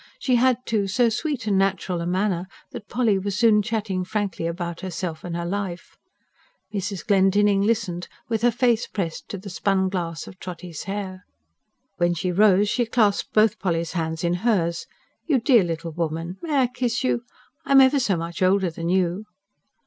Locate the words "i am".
17.63-17.79